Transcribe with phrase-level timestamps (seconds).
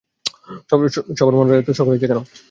[1.17, 2.19] সবার মরার এত শখ হয়েছে কেন?